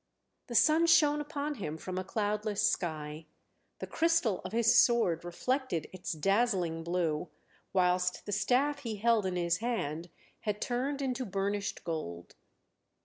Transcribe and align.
The 0.47 0.55
sun 0.55 0.87
shone 0.87 1.21
upon 1.21 1.57
him 1.61 1.77
from 1.77 1.99
a 1.99 2.03
cloudless 2.03 2.63
sky; 2.67 3.27
the 3.77 3.85
crystal 3.85 4.39
of 4.41 4.51
his 4.51 4.75
sword 4.75 5.23
reflected 5.23 5.87
its 5.93 6.13
dazzling 6.13 6.83
blue, 6.83 7.29
whilst 7.71 8.25
the 8.25 8.31
staff 8.31 8.79
he 8.79 8.95
held 8.95 9.27
in 9.27 9.35
his 9.35 9.57
hand 9.57 10.09
had 10.39 10.59
turned 10.59 11.03
into 11.03 11.23
burnished 11.23 11.83
gold. 11.83 12.33